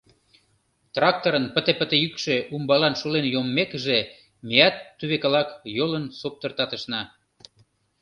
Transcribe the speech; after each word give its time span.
Тракторын 0.93 1.45
пыте-пыте 1.53 1.95
йӱкшӧ 2.03 2.35
умбалан 2.55 2.93
шулен 3.01 3.25
йоммекыже, 3.33 3.99
меат 4.47 4.75
тувекылак 4.97 5.49
йолын 5.77 6.05
соптыртатышна. 6.19 7.01